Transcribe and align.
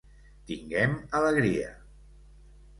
Tinguem 0.51 0.97
alegria! 1.21 1.69